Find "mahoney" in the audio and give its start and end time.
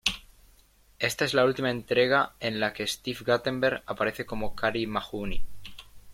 4.87-5.45